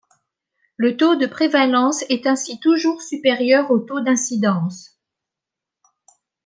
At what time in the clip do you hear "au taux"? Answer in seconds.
3.69-3.99